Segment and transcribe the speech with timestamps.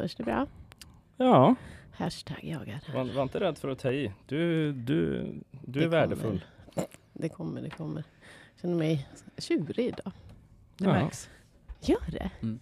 [0.00, 0.46] Hörs det bra?
[1.16, 1.54] Ja,
[1.92, 2.80] Hashtag jagar.
[2.94, 4.12] var, var inte rädd för att ta i.
[4.26, 5.26] Du, du,
[5.66, 6.42] du är Det värdefull.
[6.74, 6.86] kommer.
[7.12, 8.04] Det kommer, det kommer.
[8.54, 9.08] Jag känner mig
[9.38, 10.12] tjurig idag.
[10.78, 10.92] Det Ja.
[10.92, 11.28] märks.
[11.80, 12.30] Gör det?
[12.42, 12.58] Mm.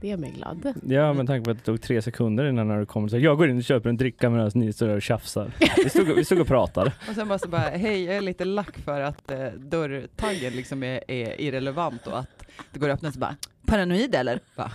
[0.00, 0.74] Det gör mig glad.
[0.86, 3.16] Ja, med tanke på att det tog tre sekunder innan när du kom och sa
[3.16, 5.52] jag går in och köper en dricka medan ni står där och tjafsar.
[5.84, 6.92] Vi stod, vi stod och pratade.
[7.08, 10.82] Och sen bara så bara, hej jag är lite lack för att eh, dörrtaggen liksom
[10.82, 14.40] är, är irrelevant och att det går att öppna så bara, paranoid eller?
[14.56, 14.70] Va?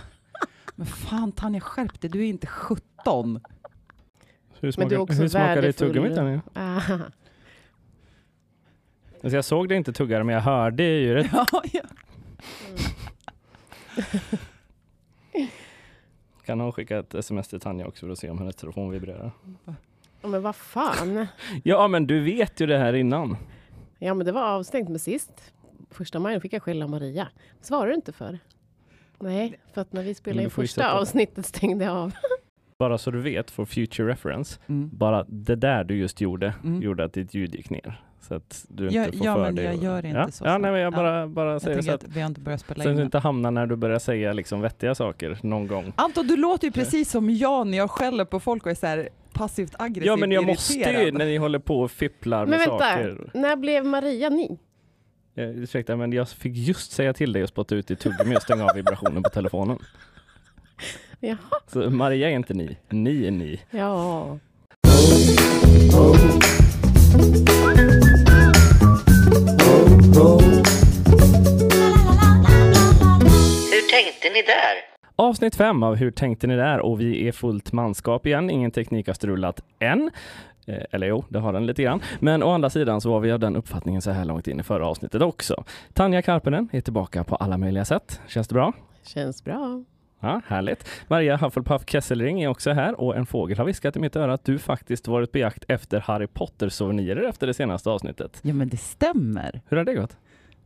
[0.74, 3.40] Men fan Tanja skärp dig, du är inte 17.
[4.60, 6.14] Hur Men du är smakar, också hur smakar det tuggummit?
[6.14, 6.40] Tanja?
[9.22, 11.30] Alltså jag såg det inte tugga men jag hörde ju rätt.
[11.32, 11.82] Ja, ja.
[16.44, 19.32] Kan någon skicka ett sms till Tanja också för att se om hennes telefon vibrerar?
[19.66, 19.74] Ja,
[20.28, 21.26] Men vad fan.
[21.64, 23.36] Ja, men du vet ju det här innan.
[23.98, 25.52] Ja men det var avstängt med sist.
[25.90, 27.28] Första maj fick jag skälla Maria.
[27.60, 28.38] Svarar du inte för?
[29.20, 32.12] Nej, för att när vi Men spelade du in första avsnittet stängde jag av.
[32.78, 34.58] Bara så du vet, for future reference.
[34.68, 34.90] Mm.
[34.92, 36.82] Bara det där du just gjorde, Mm.
[36.82, 38.02] gjorde att ditt ljud gick ner.
[38.20, 40.30] Så att du Ja, inte får ja, för men dig jag att- gör inte ja?
[40.30, 40.96] så Ja, nej, men jag Ja.
[40.96, 42.96] bara, bara Jag säger så att att vi har inte börjat spela så att in.
[42.96, 43.06] du än.
[43.06, 45.92] inte hamnar när du börjar säga liksom vettiga saker någon gång.
[45.96, 48.86] Anton, du låter ju precis som jag när jag skäller på folk och är så
[48.86, 51.14] här passivt aggressivt Ja, men jag måste ju irriterad.
[51.14, 53.30] när ni håller på och fipplar med Men vänta, saker.
[53.34, 54.58] när blev Maria ni?
[55.34, 58.42] Eh, ursäkta, men jag fick just säga till dig att spotta ut i tuggummi och
[58.42, 59.78] stänga av vibrationen på telefonen.
[61.20, 61.36] Jaha.
[61.66, 63.60] Så Maria är inte ni, ni är ni.
[63.70, 64.38] Ja.
[73.70, 74.90] Hur tänkte ni där?
[75.16, 76.80] Avsnitt fem av Hur tänkte ni där?
[76.80, 78.50] Och vi är fullt manskap igen.
[78.50, 80.10] Ingen teknik har strulat än.
[80.70, 82.00] Eh, Eller jo, det har den lite grann.
[82.20, 84.62] Men å andra sidan så var vi av den uppfattningen så här långt in i
[84.62, 85.64] förra avsnittet också.
[85.92, 88.20] Tanja Karpinen är tillbaka på alla möjliga sätt.
[88.28, 88.72] Känns det bra?
[89.02, 89.84] Känns bra.
[90.20, 90.88] Ja, härligt.
[91.08, 94.44] Maria Hufflepuff Kesselring är också här och en fågel har viskat i mitt öra att
[94.44, 98.38] du faktiskt varit på jakt efter Harry Potter-souvenirer efter det senaste avsnittet.
[98.42, 99.60] Ja, men det stämmer.
[99.68, 100.16] Hur har det gått?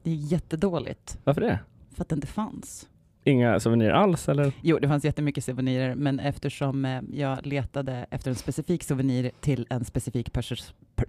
[0.03, 1.19] Det är jättedåligt.
[1.25, 1.59] Varför det?
[1.95, 2.89] För att det inte fanns.
[3.25, 4.53] Inga souvenirer alls eller?
[4.61, 9.67] Jo, det fanns jättemycket souvenirer, men eftersom eh, jag letade efter en specifik souvenir till
[9.71, 10.57] en specifik person...
[10.95, 11.07] Per,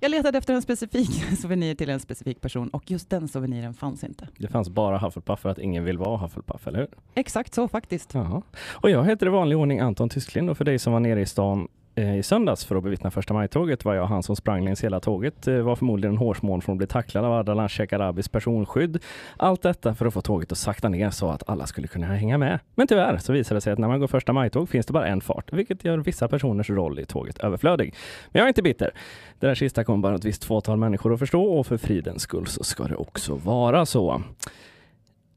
[0.00, 4.04] jag letade efter en specifik souvenir till en specifik person och just den souveniren fanns
[4.04, 4.28] inte.
[4.38, 6.88] Det fanns bara Hufflepuff för att ingen vill vara Hufflepuff, eller hur?
[7.14, 8.14] Exakt så faktiskt.
[8.14, 8.42] Ja.
[8.66, 11.26] Och jag heter i vanlig ordning Anton Tysklind och för dig som var nere i
[11.26, 14.84] stan Eh, i söndags för att bevittna första maj-tåget var jag han som sprang längs
[14.84, 15.48] hela tåget.
[15.48, 18.98] Eh, var förmodligen en hårsmån från att bli tacklad av Ardalan Shekarabis personskydd.
[19.36, 22.38] Allt detta för att få tåget att sakta ner så att alla skulle kunna hänga
[22.38, 22.58] med.
[22.74, 25.06] Men tyvärr så visade det sig att när man går första maj-tåg finns det bara
[25.06, 27.94] en fart, vilket gör vissa personers roll i tåget överflödig.
[28.30, 28.90] Men jag är inte bitter.
[29.38, 32.46] Det där sista kommer bara ett visst fåtal människor att förstå och för fridens skull
[32.46, 34.22] så ska det också vara så.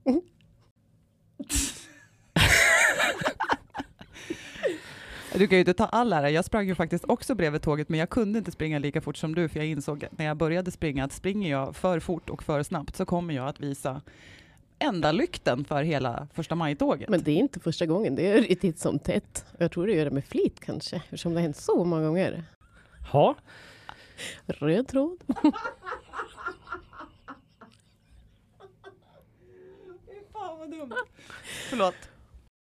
[0.05, 0.21] Mm.
[5.37, 6.29] Du kan ju inte ta all ära.
[6.29, 9.35] Jag sprang ju faktiskt också bredvid tåget, men jag kunde inte springa lika fort som
[9.35, 12.63] du, för jag insåg när jag började springa att springer jag för fort och för
[12.63, 14.01] snabbt så kommer jag att visa
[14.79, 17.09] enda lykten för hela första maj-tåget.
[17.09, 18.15] Men det är inte första gången.
[18.15, 19.45] Det är ju titt som tätt.
[19.57, 20.95] Jag tror du gör det med flit kanske.
[20.95, 22.43] Eftersom det har hänt så många gånger.
[23.13, 23.35] Ja,
[24.45, 25.23] Röd tråd.
[30.33, 30.93] Fan vad dumt.
[31.69, 31.95] Förlåt.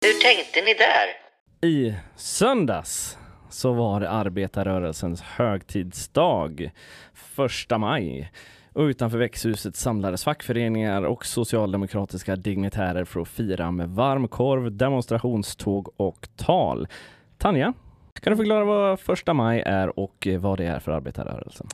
[0.01, 1.28] Hur tänkte ni där?
[1.61, 3.17] I söndags
[3.49, 6.71] så var det arbetarrörelsens högtidsdag,
[7.13, 8.31] första maj.
[8.73, 16.29] Och utanför växthuset samlades fackföreningar och socialdemokratiska dignitärer för att fira med varmkorv, demonstrationståg och
[16.35, 16.87] tal.
[17.37, 17.73] Tanja,
[18.21, 21.67] kan du förklara vad första maj är och vad det är för arbetarrörelsen?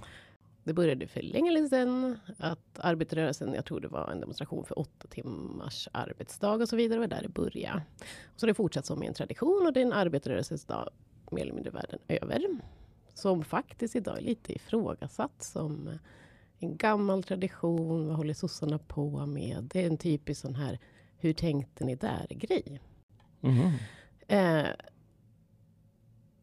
[0.66, 5.08] Det började för länge sedan att arbetarrörelsen, jag tror det var en demonstration för åtta
[5.08, 7.82] timmars arbetsdag och så vidare, var där det började.
[8.24, 10.90] Och så har det fortsatt som en tradition och det är en arbetarrörelsens dag
[11.32, 12.42] mer eller mindre världen över.
[13.14, 16.00] Som faktiskt idag är lite ifrågasatt som
[16.60, 18.08] en gammal tradition.
[18.08, 19.70] Vad håller sossarna på med?
[19.74, 20.80] Det är en typisk sån här,
[21.18, 22.82] hur tänkte ni där-grej.
[23.40, 23.72] Mhm.
[24.28, 24.68] Eh,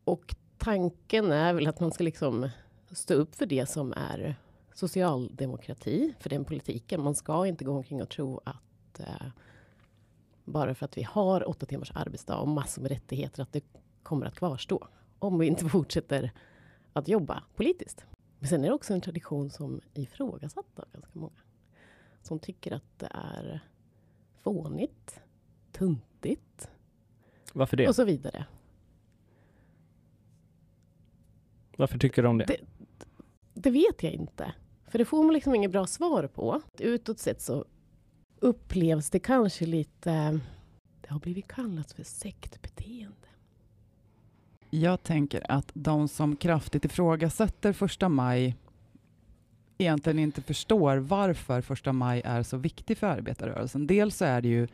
[0.05, 2.49] och tanken är väl att man ska liksom
[2.93, 4.37] stå upp för det som är
[4.75, 7.03] socialdemokrati, för den politiken.
[7.03, 9.27] Man ska inte gå omkring och tro att eh,
[10.45, 13.65] bara för att vi har åtta timmars arbetsdag och massor med rättigheter att det
[14.03, 16.31] kommer att kvarstå om vi inte fortsätter
[16.93, 18.07] att jobba politiskt.
[18.39, 21.41] Men sen är det också en tradition som ifrågasatt av ganska många.
[22.23, 23.61] Som tycker att det är
[24.43, 25.21] fånigt,
[25.73, 26.71] tuntigt
[27.53, 27.89] Varför det?
[27.89, 28.47] och så vidare.
[31.77, 32.45] Varför tycker om det?
[32.45, 32.61] Det-
[33.55, 34.55] det vet jag inte.
[34.87, 36.61] För det får man liksom inget bra svar på.
[36.79, 37.65] Utåt sett så
[38.41, 40.41] upplevs det kanske lite
[41.01, 43.17] Det har blivit kallat för sektbeteende.
[44.71, 48.57] Jag tänker att de som kraftigt ifrågasätter första maj
[49.79, 53.87] egentligen inte förstår varför första maj är så viktig för arbetarrörelsen.
[53.87, 54.69] Dels så är det ju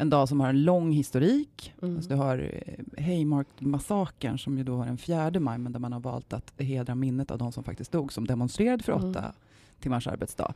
[0.00, 1.74] en dag som har en lång historik.
[1.82, 1.96] Mm.
[1.96, 5.92] Alltså du har eh, Haymarket-massakern som ju då var den 4 maj, men där man
[5.92, 9.10] har valt att hedra minnet av de som faktiskt dog, som demonstrerade för Mm.
[9.10, 9.32] åtta
[9.80, 10.54] timmars arbetsdag.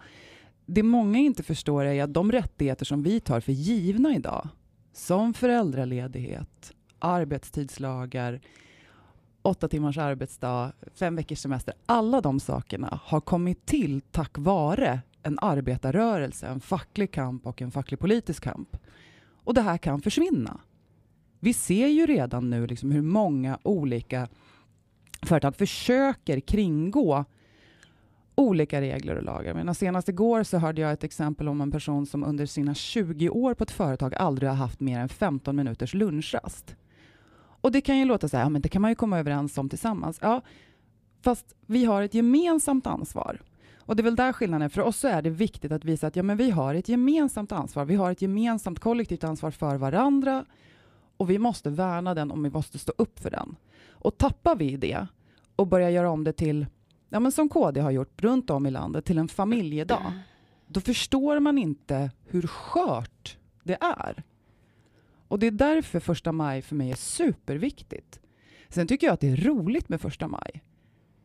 [0.66, 4.48] Det många inte förstår är att de rättigheter som vi tar för givna idag,
[4.92, 8.40] som föräldraledighet, arbetstidslagar,
[9.42, 15.38] åtta timmars arbetsdag, fem veckors semester, alla de sakerna har kommit till tack vare en
[15.42, 18.76] arbetarrörelse, en facklig kamp och en facklig politisk kamp.
[19.44, 20.60] Och det här kan försvinna.
[21.40, 24.28] Vi ser ju redan nu liksom hur många olika
[25.22, 27.24] företag försöker kringgå
[28.34, 29.54] olika regler och lagar.
[29.54, 33.28] Men senast igår så hörde jag ett exempel om en person som under sina 20
[33.28, 36.76] år på ett företag aldrig har haft mer än 15 minuters lunchrast.
[37.34, 39.58] Och det kan ju låta så här, ja, men det kan man ju komma överens
[39.58, 40.18] om tillsammans.
[40.22, 40.40] Ja,
[41.20, 43.40] fast vi har ett gemensamt ansvar.
[43.86, 44.68] Och det är väl där skillnaden är.
[44.68, 47.52] För oss så är det viktigt att visa att ja, men vi har ett gemensamt
[47.52, 47.84] ansvar.
[47.84, 50.44] Vi har ett gemensamt kollektivt ansvar för varandra
[51.16, 53.56] och vi måste värna den och vi måste stå upp för den.
[53.90, 55.06] Och tappar vi det
[55.56, 56.66] och börjar göra om det till,
[57.08, 60.12] ja, men som KD har gjort runt om i landet, till en familjedag,
[60.66, 64.22] då förstår man inte hur skört det är.
[65.28, 68.20] Och det är därför första maj för mig är superviktigt.
[68.68, 70.62] Sen tycker jag att det är roligt med första maj.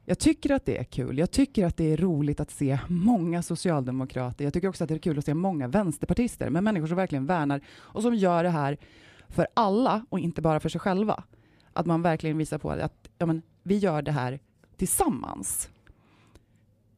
[0.10, 1.18] Jag tycker att det är kul.
[1.18, 4.44] Jag tycker att det är roligt att se många socialdemokrater.
[4.44, 7.26] Jag tycker också att det är kul att se många vänsterpartister, men människor som verkligen
[7.26, 8.78] värnar och som gör det här
[9.30, 11.24] för alla och inte bara för sig själva.
[11.74, 14.40] Att man verkligen visar på att ja, men, vi gör det här
[14.78, 15.70] tillsammans.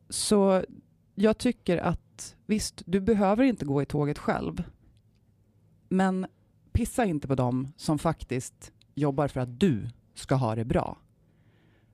[0.09, 0.63] Så
[1.15, 4.63] jag tycker att visst, du behöver inte gå i tåget själv.
[5.87, 6.27] Men
[6.71, 10.97] pissa inte på dem som faktiskt jobbar för att du ska ha det bra.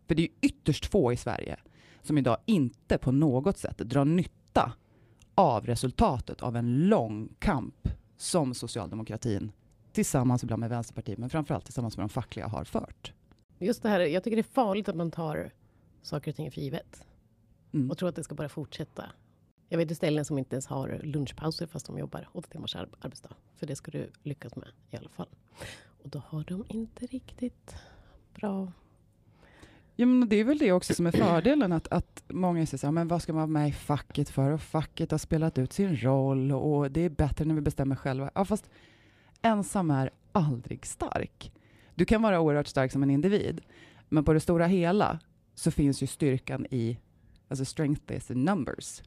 [0.08, 1.58] För det är ytterst få i Sverige
[2.02, 4.74] som idag inte på något sätt drar nytta
[5.36, 9.52] av resultatet av en lång kamp som socialdemokratin
[9.92, 13.14] tillsammans ibland med Vänsterpartiet, men framförallt tillsammans med de fackliga har fört.
[13.60, 15.52] Just det här, jag tycker det är farligt att man tar
[16.02, 17.06] saker och ting för givet.
[17.74, 17.92] Mm.
[17.92, 19.06] Och tror att det ska bara fortsätta.
[19.70, 22.90] Jag vet ju ställen som inte ens har lunchpauser fast de jobbar åtta timmars ar-
[23.00, 23.36] arbetsdag.
[23.56, 25.30] För det ska du lyckas med i alla fall.
[26.04, 27.76] Och då har de inte riktigt
[28.34, 28.72] bra...
[29.96, 32.88] Ja, men det är väl det också som är fördelen, att, att många säger så
[32.88, 34.52] här, men vad ska man vara med i facket för?
[34.52, 38.32] Och facket har spelat ut sin roll och det är bättre när vi bestämmer själva.
[38.36, 38.70] Ja, fast
[39.42, 41.52] ensam är aldrig stark.
[41.96, 43.62] Du kan vara oerhört stark som en individ,
[44.10, 45.20] men på det stora hela
[45.56, 46.98] så finns ju styrkan i,
[47.48, 49.02] alltså strength is in numbers.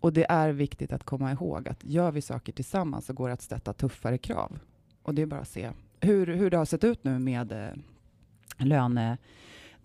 [0.00, 3.34] Och det är viktigt att komma ihåg att gör vi saker tillsammans så går det
[3.34, 4.58] att sätta tuffare krav.
[5.02, 7.72] Och det är bara att se hur, hur det har sett ut nu med eh,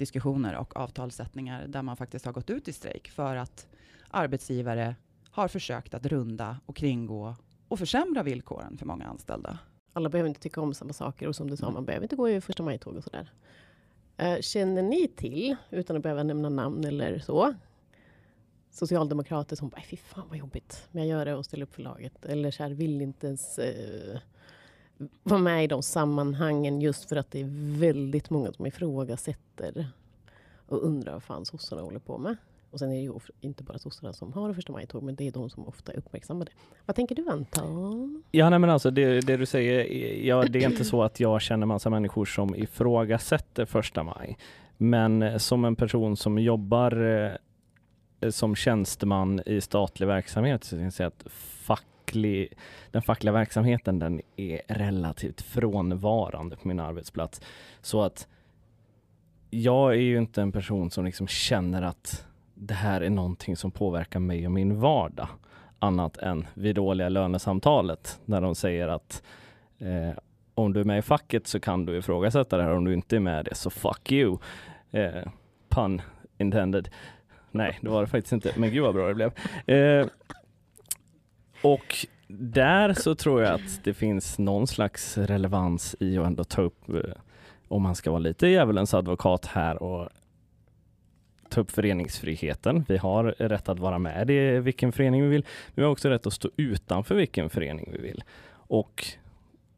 [0.01, 3.67] lönediskussioner och avtalssättningar där man faktiskt har gått ut i strejk för att
[4.11, 4.95] arbetsgivare
[5.31, 7.35] har försökt att runda och kringgå
[7.67, 9.59] och försämra villkoren för många anställda.
[9.93, 11.73] Alla behöver inte tycka om samma saker och som du sa, Nej.
[11.73, 13.31] man behöver inte gå i första maj-tåg och sådär.
[14.17, 17.53] Eh, känner ni till, utan att behöva nämna namn eller så,
[18.71, 21.81] socialdemokrater som bara, fy fan vad jobbigt, men jag gör det och ställer upp för
[21.81, 22.25] laget.
[22.25, 24.19] Eller så här, vill inte ens eh,
[25.23, 29.87] vara med i de sammanhangen just för att det är väldigt många som ifrågasätter
[30.71, 32.35] och undrar vad fan sossarna håller på med.
[32.71, 35.31] Och sen är det ju inte bara sossarna som har första maj-tåg, men det är
[35.31, 36.51] de som ofta är uppmärksammade.
[36.85, 38.23] Vad tänker du Anton?
[38.31, 39.85] Ja, nej, men alltså det, det du säger,
[40.25, 44.37] ja, det är inte så att jag känner massa människor som ifrågasätter första maj.
[44.77, 47.31] Men eh, som en person som jobbar eh,
[48.21, 52.53] eh, som tjänsteman i statlig verksamhet så kan jag säga att facklig,
[52.91, 57.41] den fackliga verksamheten den är relativt frånvarande på min arbetsplats.
[57.81, 58.27] Så att
[59.53, 63.71] jag är ju inte en person som liksom känner att det här är någonting som
[63.71, 65.27] påverkar mig och min vardag
[65.79, 69.23] annat än vid dåliga lönesamtalet när de säger att
[69.79, 70.17] eh,
[70.53, 72.71] om du är med i facket så kan du ifrågasätta det här.
[72.71, 74.37] Om du inte är med det så fuck you.
[74.91, 75.27] Eh,
[75.69, 76.01] pun
[76.37, 76.89] intended.
[77.51, 78.53] Nej, det var det faktiskt inte.
[78.57, 79.31] Men gud vad bra det blev.
[79.65, 80.07] Eh,
[81.63, 86.61] och där så tror jag att det finns någon slags relevans i att ändå ta
[86.61, 86.95] upp, eh,
[87.71, 90.09] om man ska vara lite djävulens advokat här och
[91.49, 92.85] ta upp föreningsfriheten.
[92.87, 95.45] Vi har rätt att vara med i vilken förening vi vill.
[95.75, 98.23] Vi har också rätt att stå utanför vilken förening vi vill.
[98.51, 99.05] Och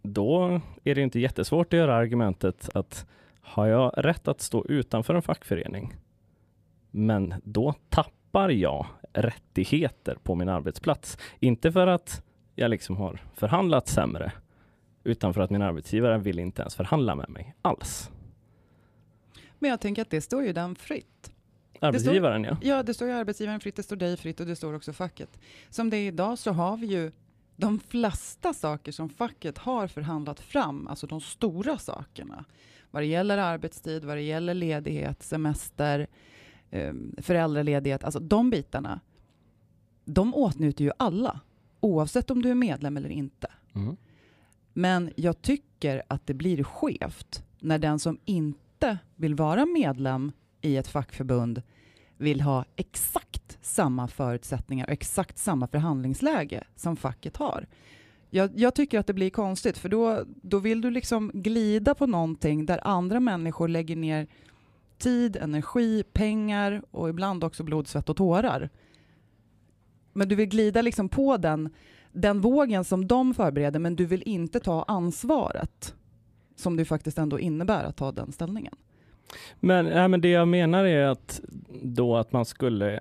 [0.02, 3.06] då är det inte jättesvårt att göra argumentet att
[3.42, 5.94] har jag rätt att stå utanför en fackförening,
[6.92, 11.18] men då tappar jag rättigheter på min arbetsplats.
[11.40, 12.24] Inte för att
[12.56, 14.32] jag liksom har förhandlat sämre,
[15.04, 18.10] utan för att min arbetsgivare vill inte ens förhandla med mig alls.
[19.60, 21.32] Men jag tänker att det står ju den fritt.
[21.80, 22.58] Arbetsgivaren ja.
[22.62, 25.40] Ja, det står ju arbetsgivaren fritt, det står dig fritt och det står också facket.
[25.70, 27.12] Som det är idag så har vi ju
[27.56, 32.46] de flesta saker som facket har förhandlat fram, alltså de stora sakerna,
[32.92, 36.08] vad det gäller arbetstid, vad det gäller ledighet, semester,
[36.70, 39.00] eh, föräldraledighet, alltså de bitarna,
[40.06, 41.40] de åtnjuter ju alla,
[41.80, 43.48] oavsett om du är medlem eller inte.
[43.76, 43.98] Mm.
[44.74, 50.78] Men jag tycker att det blir skevt när den som inte vill vara medlem i
[50.78, 51.62] ett fackförbund
[52.18, 57.68] vill ha exakt samma förutsättningar och exakt samma förhandlingsläge som facket har.
[58.30, 62.08] Jag, jag, tycker att det blir konstigt, för då, då vill du liksom glida på
[62.08, 64.28] någonting där andra människor lägger ner
[64.98, 68.70] tid, energi, pengar och ibland också blod, svett och tårar.
[70.14, 71.70] Men du vill glida liksom på den,
[72.14, 75.96] den vågen som de förbereder, men du vill inte ta ansvaret
[76.56, 78.76] som det faktiskt ändå innebär att ta den ställningen.
[79.60, 81.42] Men, nej, men det jag menar är att
[81.82, 83.00] då att man skulle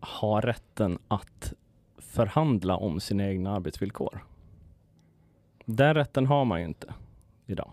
[0.00, 1.52] ha rätten att
[1.98, 4.24] förhandla om sina egna arbetsvillkor.
[5.64, 6.94] Den rätten har man ju inte
[7.46, 7.70] idag.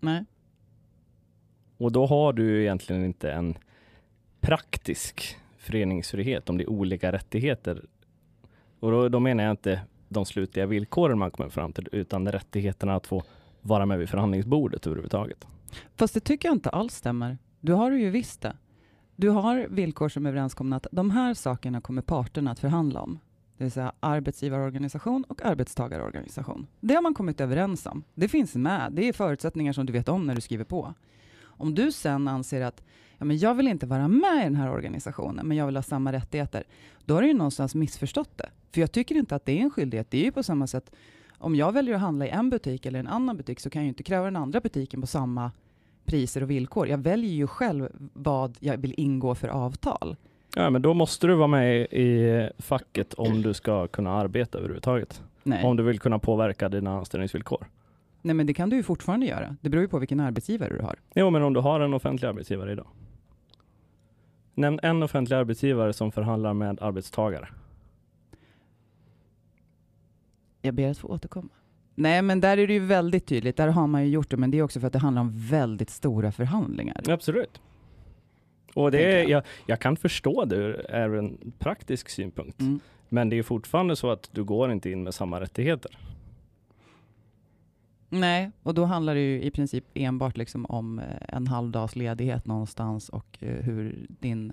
[0.00, 0.24] Nej.
[1.78, 3.58] Och då har du egentligen inte en
[4.40, 7.84] praktisk föreningsfrihet om det är olika rättigheter.
[8.80, 12.94] Och då, då menar jag inte de slutliga villkoren man kommer fram till, utan rättigheterna
[12.94, 13.22] att få
[13.62, 15.46] vara med vid förhandlingsbordet överhuvudtaget.
[15.96, 17.38] Fast det tycker jag inte alls stämmer.
[17.60, 18.56] Du har ju visst det.
[19.16, 23.18] Du har villkor som är överenskomna att de här sakerna kommer parterna att förhandla om.
[23.56, 26.66] Det vill säga arbetsgivarorganisation och arbetstagarorganisation.
[26.80, 28.02] Det har man kommit överens om.
[28.14, 28.92] Det finns med.
[28.92, 30.94] Det är förutsättningar som du vet om när du skriver på.
[31.42, 32.82] Om du sen anser att
[33.18, 35.82] ja, men jag vill inte vara med i den här organisationen, men jag vill ha
[35.82, 36.64] samma rättigheter,
[37.04, 38.48] då har du ju någonstans missförstått det.
[38.72, 40.10] För jag tycker inte att det är en skyldighet.
[40.10, 40.90] Det är ju på samma sätt,
[41.38, 43.84] om jag väljer att handla i en butik eller en annan butik, så kan jag
[43.84, 45.50] ju inte kräva den andra butiken på samma
[46.04, 46.88] priser och villkor.
[46.88, 50.16] Jag väljer ju själv vad jag vill ingå för avtal.
[50.54, 55.22] Ja, men då måste du vara med i facket om du ska kunna arbeta överhuvudtaget.
[55.42, 55.64] Nej.
[55.64, 57.66] Om du vill kunna påverka dina anställningsvillkor.
[58.22, 59.56] Nej, men det kan du ju fortfarande göra.
[59.60, 60.96] Det beror ju på vilken arbetsgivare du har.
[61.14, 62.86] Jo, men om du har en offentlig arbetsgivare idag.
[64.56, 67.48] Nämn en offentlig arbetsgivare som förhandlar med arbetstagare.
[70.62, 71.48] Jag ber att få återkomma.
[71.94, 73.56] Nej, men där är det ju väldigt tydligt.
[73.56, 75.32] Där har man ju gjort det, men det är också för att det handlar om
[75.34, 77.00] väldigt stora förhandlingar.
[77.08, 77.60] Absolut.
[78.74, 79.30] Och det är, jag.
[79.30, 82.60] jag, jag kan förstå det ur en praktisk synpunkt.
[82.60, 82.80] Mm.
[83.08, 85.98] Men det är fortfarande så att du går inte in med samma rättigheter.
[88.08, 91.96] Nej, och då handlar det ju i princip enbart liksom om eh, en halv dags
[91.96, 94.52] ledighet någonstans och eh, hur din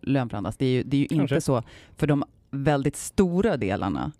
[0.00, 0.56] lön förhandlas.
[0.56, 1.62] Det är ju, det är ju inte så,
[1.96, 4.12] för de väldigt stora delarna,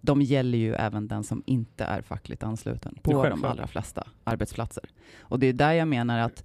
[0.00, 4.84] de gäller ju även den som inte är fackligt ansluten på de allra flesta arbetsplatser.
[5.18, 6.44] Och det är där jag menar att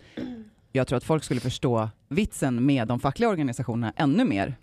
[0.72, 4.56] jag tror att folk skulle förstå vitsen med de fackliga organisationerna ännu mer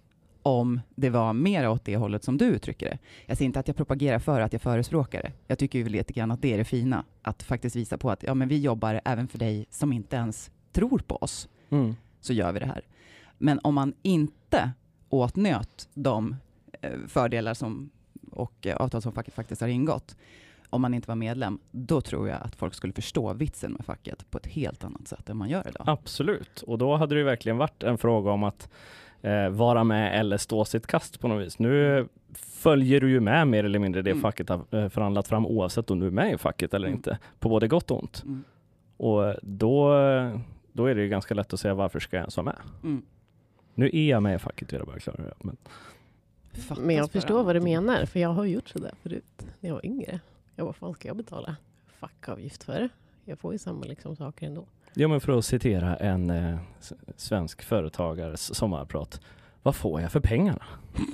[0.47, 2.99] om det var mer åt det hållet som du uttrycker det.
[3.27, 5.33] Jag säger inte att jag propagerar för att jag förespråkar det.
[5.47, 8.23] Jag tycker ju lite grann att det är det fina, att faktiskt visa på att
[8.23, 11.97] ja, men vi jobbar även för dig som inte ens tror på oss, Mm.
[12.21, 12.83] så gör vi det här.
[13.39, 14.71] Men om man inte
[15.09, 16.37] åtnjöt de
[16.81, 17.91] eh, fördelar som,
[18.31, 20.17] och eh, avtal som facket faktiskt har ingått,
[20.71, 24.31] om man inte var medlem, då tror jag att folk skulle förstå vitsen med facket
[24.31, 25.83] på ett helt annat sätt än man gör idag.
[25.87, 28.69] Absolut, och då hade det verkligen varit en fråga om att
[29.23, 31.59] eh, vara med eller stå sitt kast på något vis.
[31.59, 34.23] Nu följer du ju med mer eller mindre det Mm.
[34.23, 36.97] facket har eh, förhandlat fram oavsett om du är med i facket eller Mm.
[36.99, 38.23] inte, på både gott och ont.
[38.25, 38.45] Mm.
[38.97, 39.89] Och då,
[40.73, 42.57] då är det ju ganska lätt att säga varför ska jag ens vara med?
[42.83, 43.03] Mm.
[43.75, 45.35] Nu är jag med i facket, vill jag bara klara det.
[45.39, 45.57] Men,
[46.81, 47.85] Men jag bara förstår vad du annat.
[47.85, 50.21] menar, för jag har gjort sådär förut när jag var yngre.
[50.55, 51.57] Jag vad fan ska jag betala
[51.87, 52.89] fackavgift för?
[53.25, 54.67] Jag får ju samma liksom saker ändå.
[54.97, 56.59] Ja, men för att citera en eh,
[57.17, 59.21] svensk företagares sommarprat.
[59.63, 60.63] Vad får jag för pengarna?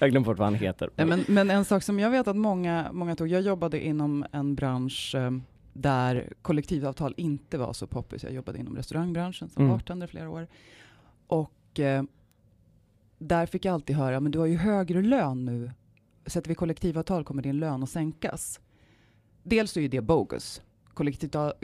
[0.00, 0.90] jag glömde bort vad han heter.
[0.96, 4.54] Men, men en sak som jag vet att många, många tog, jag jobbade inom en
[4.54, 5.30] bransch eh,
[5.72, 8.22] där kollektivavtal inte var så poppis.
[8.22, 9.76] Jag jobbade inom restaurangbranschen som Mm.
[9.76, 10.46] bartender flera år.
[11.26, 12.02] Och eh,
[13.18, 15.70] där fick jag alltid höra, men du har ju högre lön nu.
[16.26, 18.60] Sätter vi kollektivavtal kommer din lön att sänkas.
[19.42, 20.62] Dels är ju det bogus.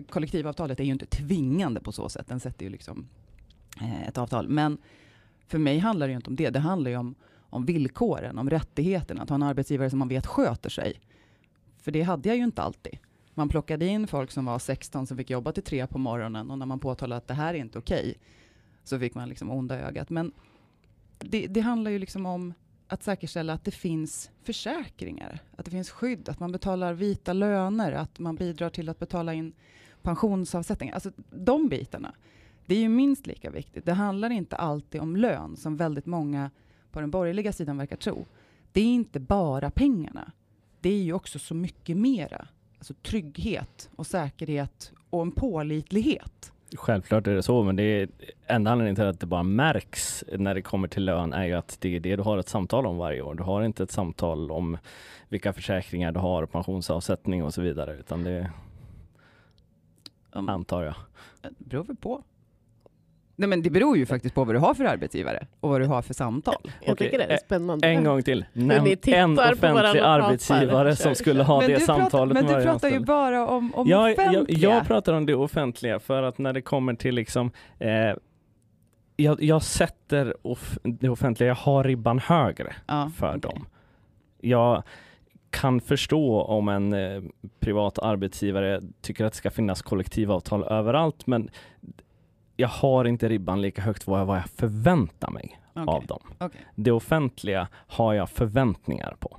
[0.09, 2.27] Kollektivavtalet är ju inte tvingande på så sätt.
[2.29, 3.09] Den sätter ju liksom
[3.81, 4.49] eh, ett avtal.
[4.49, 4.79] Men
[5.47, 6.51] för mig handlar det ju inte om det.
[6.51, 7.15] Det handlar ju om
[7.51, 11.01] om villkoren, om rättigheterna, att ha en arbetsgivare som man vet sköter sig.
[11.79, 12.99] För det hade jag ju inte alltid.
[13.35, 16.59] Man plockade in folk som var 16 som fick jobba till tre på morgonen och
[16.59, 18.15] när man påtalade att det här är inte okej
[18.85, 20.11] så fick man liksom onda ögat.
[20.11, 20.33] Men
[21.19, 22.55] det, det handlar ju liksom om
[22.89, 27.93] att säkerställa att det finns försäkringar, att det finns skydd, att man betalar vita löner,
[27.93, 29.53] att man bidrar till att betala in
[30.03, 30.95] pensionsavsättningar.
[30.95, 32.15] Alltså de bitarna.
[32.67, 33.85] Det är ju minst lika viktigt.
[33.85, 36.51] Det handlar inte alltid om lön, som väldigt många
[36.91, 38.27] på den borgerliga sidan verkar tro.
[38.73, 40.33] Det är inte bara pengarna.
[40.81, 42.49] Det är ju också så mycket mera.
[42.79, 46.53] Alltså trygghet och säkerhet och en pålitlighet.
[46.75, 48.09] Självklart är det så, men det är
[48.47, 51.77] enda anledningen till att det bara märks när det kommer till lön är ju att
[51.81, 53.35] det är det du har ett samtal om varje år.
[53.35, 54.79] Du har inte ett samtal om
[55.29, 58.51] vilka försäkringar du har, pensionsavsättning och så vidare, utan det
[60.37, 60.95] Um, antar jag.
[61.43, 62.23] det beror väl på.
[63.39, 65.87] Nej, men det beror ju faktiskt på vad du har för arbetsgivare och vad du
[65.87, 66.55] har för samtal.
[66.63, 67.89] Jag Okej, tycker det är spännande.
[67.89, 68.45] En gång till.
[68.53, 73.01] Nämn en offentlig arbetsgivare som skulle ha men det pratar, samtalet men du pratar ju
[73.01, 74.45] bara om, om jag, offentliga.
[74.49, 77.91] jag, jag pratar om det offentliga för att när det kommer till liksom eh,
[79.17, 83.41] jag, jag sätter off, det offentliga, jag har ribban högre ja, för okej.
[83.41, 83.67] dem.
[84.41, 84.83] Jag
[85.51, 87.23] kan förstå om en eh,
[87.61, 91.51] privat arbetsgivare tycker att det ska finnas kollektivavtal överallt, men
[92.57, 96.23] jag har inte ribban lika högt vad jag, vad jag förväntar mig Okej, av dem.
[96.39, 96.61] okej.
[96.75, 99.37] Det offentliga har jag förväntningar på.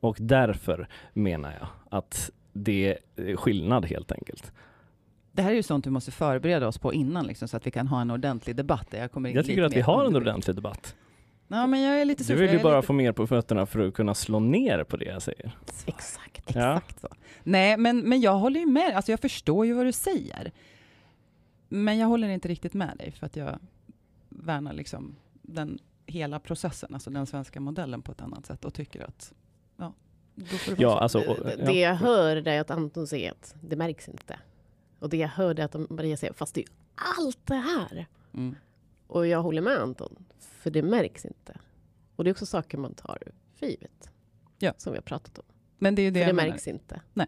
[0.00, 4.52] Och därför menar jag att det är skillnad helt enkelt.
[5.32, 7.70] Det här är ju sånt vi måste förbereda oss på innan, liksom, så att vi
[7.70, 8.86] kan ha en ordentlig debatt.
[8.90, 10.96] Jag, kommer Jag tycker att vi har en ordentlig debatt.
[11.48, 12.86] Ja, men jag är lite Du vill ju bara lite...
[12.86, 15.56] få mer på fötterna för att kunna slå ner på det jag säger.
[15.86, 16.54] Exakt.
[16.54, 16.76] Ja.
[16.76, 17.08] Exakt så.
[17.42, 18.96] Nej, men, men jag håller ju med.
[18.96, 20.52] Alltså jag förstår ju vad du säger.
[21.74, 23.58] Men jag håller inte riktigt med dig för att jag
[24.28, 29.04] värnar liksom den hela processen, alltså den svenska modellen på ett annat sätt och tycker
[29.04, 29.32] att
[29.76, 29.92] ja,
[30.34, 30.44] då
[30.78, 30.98] Ja, så.
[30.98, 31.64] alltså, och- Det- ja.
[31.66, 34.38] Det jag hör är att Anton säger att det märks inte.
[34.98, 36.68] Och det jag hörde att Maria säger, fast det är ju
[37.18, 38.06] allt det här.
[38.34, 38.54] Mm.
[39.06, 41.58] Och jag håller med Anton, för det märks inte.
[42.16, 43.18] Och det är också saker man tar
[43.54, 44.10] för givet.
[44.58, 44.72] Ja.
[44.76, 45.44] Som vi har pratat om.
[45.78, 47.00] Men det är ju det, För det märks inte.
[47.14, 47.26] Nej,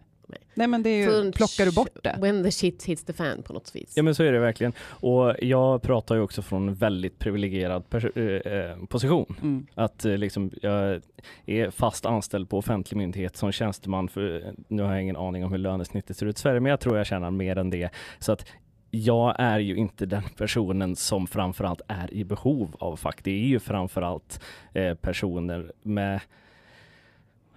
[0.55, 2.17] men det är ju, plockar du bort det?
[2.21, 3.93] When the shit hits the fan på något vis.
[3.97, 4.73] Ja men så är det verkligen.
[4.89, 9.37] Och jag pratar ju också från en väldigt privilegierad eh, eh, position.
[9.43, 9.67] Mm.
[9.75, 11.01] Att eh, liksom, jag
[11.47, 14.09] är fast anställd på offentlig myndighet som tjänsteman.
[14.09, 16.81] För, nu har jag ingen aning om hur lönesnittet ser ut i Sverige, men jag
[16.81, 17.91] tror jag tjänar mer än det.
[18.19, 18.47] Så att
[18.91, 23.25] jag är ju inte den personen som framförallt är i behov av fack.
[23.25, 24.41] Det är ju framförallt
[24.73, 26.21] eh, personer med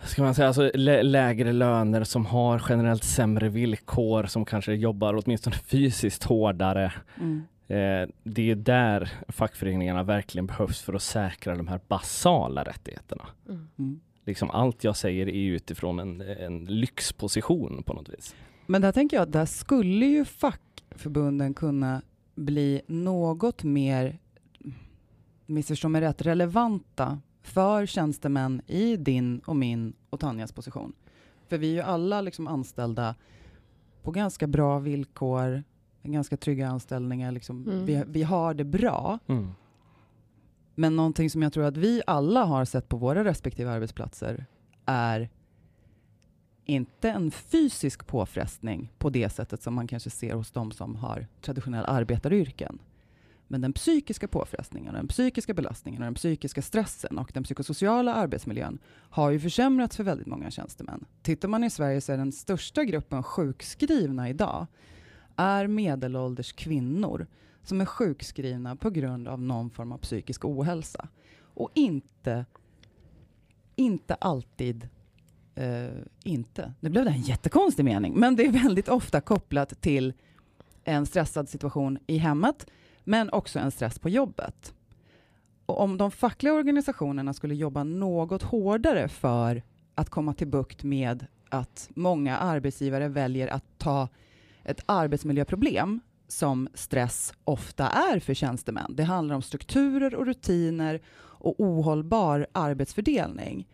[0.04, 5.22] ska man säga, alltså lä- lägre löner som har generellt sämre villkor, som kanske jobbar
[5.24, 6.94] åtminstone fysiskt hårdare.
[7.20, 7.44] Mm.
[7.68, 13.26] Eh, det är där fackföreningarna verkligen behövs för att säkra de här basala rättigheterna.
[13.50, 13.68] Mm.
[13.80, 14.00] Mm.
[14.26, 18.36] Liksom allt jag säger är utifrån en, en lyxposition på något vis.
[18.66, 22.02] Men där tänker jag att där skulle ju fackförbunden kunna
[22.36, 24.18] bli något mer,
[25.46, 30.94] missförstå mig rätt, relevanta för tjänstemän i din och min och Tanjas position.
[31.48, 33.16] För vi är ju alla liksom anställda
[34.04, 35.64] på ganska bra villkor,
[36.04, 37.32] ganska trygga anställningar.
[37.32, 37.68] Liksom.
[37.68, 37.86] Mm.
[37.86, 39.20] Vi, vi har det bra.
[40.76, 44.46] Men någonting som jag tror att vi alla har sett på våra respektive arbetsplatser
[44.86, 45.30] är
[46.66, 51.28] inte en fysisk påfrestning på det sättet som man kanske ser hos de som har
[51.42, 52.80] traditionella arbetaryrken.
[53.48, 58.80] Men den psykiska påfrestningen, den psykiska belastningen, och den psykiska stressen och den psykosociala arbetsmiljön
[59.10, 61.06] har ju försämrats för väldigt många tjänstemän.
[61.22, 64.68] Tittar man i Sverige så är den största gruppen sjukskrivna idag
[65.36, 67.28] är medelålders kvinnor
[67.64, 71.08] som är sjukskrivna på grund av någon form av psykisk ohälsa.
[71.42, 72.46] Och inte,
[73.76, 74.90] inte alltid
[75.56, 75.88] eh,
[76.24, 76.74] inte.
[76.80, 80.14] Nu blev det en jättekonstig mening, men det är väldigt ofta kopplat till
[80.84, 82.66] en stressad situation i hemmet,
[83.08, 84.74] men också en stress på jobbet.
[85.66, 89.64] Och om de fackliga organisationerna skulle jobba något hårdare för
[89.96, 94.10] att komma till bukt med att många arbetsgivare väljer att ta
[94.64, 98.96] ett arbetsmiljöproblem som stress ofta är för tjänstemän.
[98.96, 103.68] Det handlar om strukturer och rutiner och ohållbar arbetsfördelning.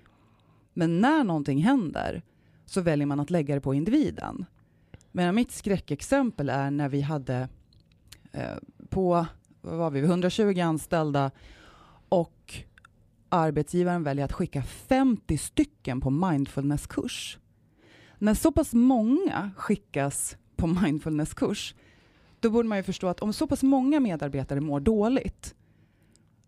[0.73, 2.21] Men när någonting händer
[2.65, 4.45] så väljer man att lägga det på individen.
[5.11, 7.47] Men mitt skräckexempel är när vi hade
[8.31, 8.57] eh,
[8.93, 9.25] på
[9.61, 11.31] vad var vi, 120 anställda
[12.09, 12.53] och
[13.29, 17.37] arbetsgivaren väljer att skicka 50 stycken på mindfulnesskurs.
[18.17, 21.75] När så pass många skickas på mindfulnesskurs,
[22.39, 25.55] då borde man ju förstå att om så pass många medarbetare mår dåligt,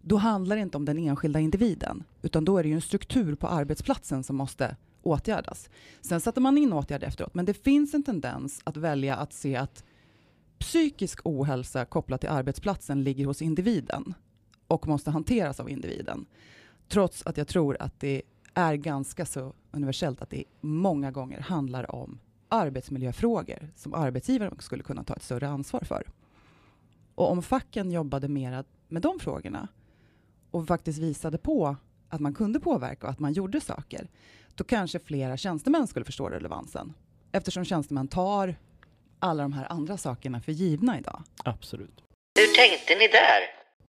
[0.01, 3.35] då handlar det inte om den enskilda individen, utan då är det ju en struktur
[3.35, 5.69] på arbetsplatsen som måste åtgärdas.
[6.01, 9.55] Sen sätter man in åtgärder efteråt, men det finns en tendens att välja att se
[9.55, 9.83] att
[10.59, 14.13] psykisk ohälsa kopplat till arbetsplatsen ligger hos individen
[14.67, 16.25] och måste hanteras av individen.
[16.87, 18.21] Trots att jag tror att det
[18.53, 25.03] är ganska så universellt att det många gånger handlar om arbetsmiljöfrågor som arbetsgivaren skulle kunna
[25.03, 26.07] ta ett större ansvar för.
[27.15, 29.67] Och om facken jobbade mer med de frågorna
[30.51, 31.75] och faktiskt visade på
[32.09, 34.09] att man kunde påverka och att man gjorde saker,
[34.55, 36.93] då kanske flera tjänstemän skulle förstå relevansen.
[37.31, 38.55] Eftersom tjänstemän tar
[39.19, 41.23] alla de här andra sakerna för givna idag.
[41.43, 42.03] Absolut.
[42.39, 43.41] Hur tänkte ni där?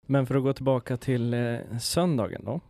[0.07, 2.61] Men för att gå tillbaka till eh, söndagen då.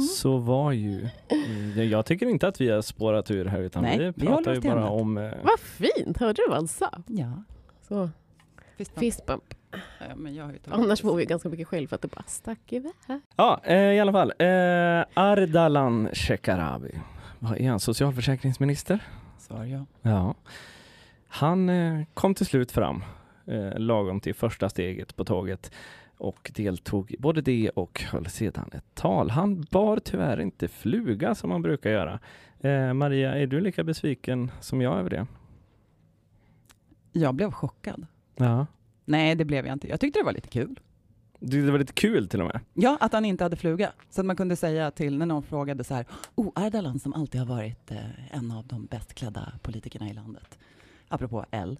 [0.00, 3.82] s- Så var ju, mm, jag tycker inte att vi har spårat ur här utan
[3.82, 6.18] Nej, vi vi pratar ju oss till bara om eh, Vad fint!
[6.18, 6.90] Hörde du vad han sa?
[7.06, 7.42] Ja.
[7.88, 8.10] Så,
[8.96, 9.44] fist bump.
[9.98, 12.08] Ja, men jag har ju tagit- Annars får vi ganska mycket skäll för att det
[12.08, 12.92] bara stack iväg.
[13.36, 14.32] Ja, eh, i alla fall.
[14.38, 16.90] Eh, Ardalan Shekarabi.
[17.38, 17.80] Vad är han?
[17.80, 18.98] Socialförsäkringsminister?
[19.46, 19.86] Svar ja.
[20.02, 20.34] Ja.
[21.28, 23.04] Han eh, kom till slut fram
[23.46, 25.72] eh, lagom till första steget på tåget
[26.18, 29.30] och deltog i både det och höll sedan ett tal.
[29.30, 32.20] Han bar tyvärr inte fluga som man brukar göra.
[32.60, 35.26] Eh, Maria, är du lika besviken som jag över det?
[37.12, 38.06] Jag blev chockad.
[38.36, 38.66] Ja.
[39.04, 39.88] Nej, det blev jag inte.
[39.88, 40.80] Jag tyckte det var lite kul.
[41.48, 42.60] Det var lite kul till och med.
[42.74, 43.92] Ja, att han inte hade fluga.
[44.10, 47.40] Så att man kunde säga till när någon frågade så här, oh, Ardalan som alltid
[47.40, 50.58] har varit eh, en av de bäst klädda politikerna i landet.
[51.08, 51.78] Apropå L.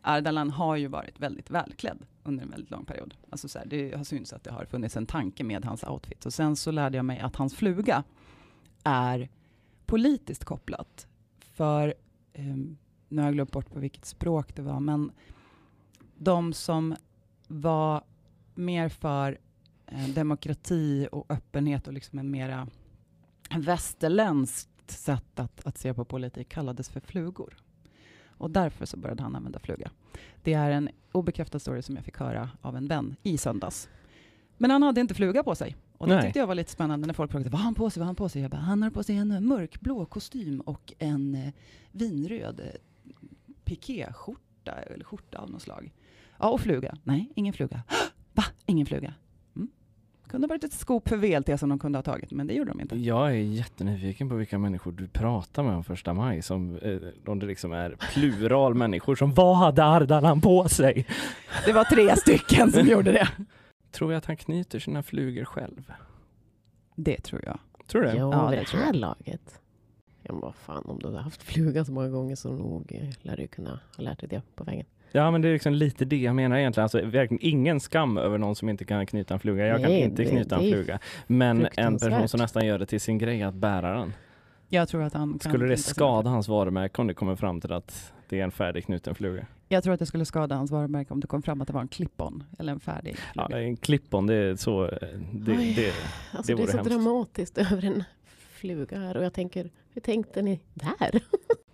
[0.00, 3.14] Ardalan har ju varit väldigt välklädd under en väldigt lång period.
[3.30, 6.26] Alltså så här, det har synts att det har funnits en tanke med hans outfit.
[6.26, 8.04] Och sen så lärde jag mig att hans fluga
[8.84, 9.28] är
[9.86, 11.06] politiskt kopplat.
[11.38, 11.94] För,
[12.32, 12.56] eh,
[13.08, 15.12] nu har jag glömt bort på vilket språk det var, men
[16.16, 16.96] de som
[17.48, 18.02] var
[18.56, 19.38] mer för
[19.86, 22.68] eh, demokrati och öppenhet och liksom en mera
[23.58, 27.56] västerländskt sätt att, att se på politik kallades för flugor.
[28.38, 29.90] Och därför så började han använda fluga.
[30.42, 33.88] Det är en obekräftad story som jag fick höra av en vän i söndags.
[34.58, 35.76] Men han hade inte fluga på sig.
[35.98, 36.22] Och det Nej.
[36.22, 38.08] tyckte jag var lite spännande när folk frågade vad har han på sig, vad har
[38.08, 38.42] han på sig?
[38.42, 41.52] Jag bara, han har på sig en mörkblå kostym och en eh,
[41.90, 42.66] vinröd eh,
[43.64, 45.92] pikéskjorta, eller skjorta av något slag.
[46.38, 46.98] Ja, och fluga.
[47.02, 47.82] Nej, ingen fluga.
[48.66, 49.14] Ingen fluga?
[49.56, 49.68] Mm.
[50.28, 52.80] Kunde varit ett skop för VLT som de kunde ha tagit, men det gjorde de
[52.80, 52.96] inte.
[52.96, 56.42] Jag är jättenyfiken på vilka människor du pratar med om första maj.
[56.42, 61.06] Som, eh, om det liksom är plural människor som Vad hade Ardalan på sig?
[61.66, 63.28] Det var tre stycken som gjorde det.
[63.90, 65.92] Tror jag att han knyter sina flugor själv?
[66.96, 67.58] Det tror jag.
[67.86, 68.16] Tror du det?
[68.16, 68.96] Ja, det det tror här jag.
[68.96, 69.60] laget.
[70.22, 73.08] Ja, men vad fan, om du har haft fluga så många gånger så nog eh,
[73.22, 74.86] lär du kunna ha lärt dig det på vägen.
[75.12, 76.82] Ja men det är liksom lite det jag menar egentligen.
[76.82, 79.66] Alltså, verkligen ingen skam över någon som inte kan knyta en fluga.
[79.66, 80.98] Jag kan Nej, inte det- knyta det en fluga.
[81.26, 84.12] Men en person som nästan gör det till sin grej att bära den.
[84.68, 87.72] Jag tror att han kan Skulle det skada hans varumärke om det kommer fram till
[87.72, 89.46] att det är en färdigknuten fluga?
[89.68, 91.80] Jag tror att det skulle skada hans varumärke om det kom fram att det var
[91.80, 93.62] en clip-on eller en färdig Ja, fluga.
[93.62, 94.84] en klippon, det är så...
[94.84, 94.90] eh,
[95.32, 95.72] Det, Oj.
[95.76, 95.92] det,
[96.38, 96.90] Alltså, Det det, är så hemskt.
[96.92, 98.04] dramatiskt över en
[98.50, 101.10] fluga här och jag tänker, hur tänkte ni där?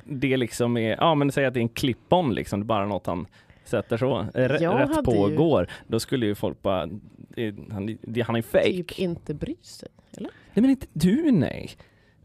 [0.04, 0.96] det liksom är...
[1.00, 2.60] Ja men säg att det är en klippon liksom.
[2.60, 3.26] Det är bara något han
[3.64, 4.26] sätter så.
[4.34, 5.66] Jag rätt på ju- går.
[5.86, 6.86] Då skulle ju folk bara...
[6.86, 8.64] det- Han, han är fake.
[8.72, 9.88] Typ inte bry sig.
[10.18, 11.70] Nej men inte du nej.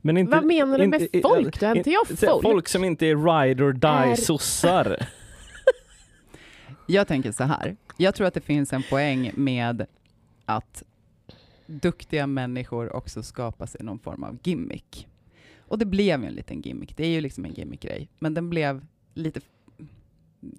[0.01, 1.59] Men inte, Vad menar du inte- med i- folk?
[1.59, 2.41] Då är inte jag folk.
[2.43, 4.97] Folk som inte är ride or die Är- sossar.
[6.87, 7.75] Jag tänker så här.
[7.97, 9.85] Jag tror att det finns en poäng med
[10.45, 10.83] att
[11.65, 15.07] duktiga människor också skapar sig någon form av gimmick.
[15.67, 16.97] Och det blev ju en liten gimmick.
[16.97, 18.10] Det är ju liksom en gimmickgrej.
[18.19, 19.41] Men den blev lite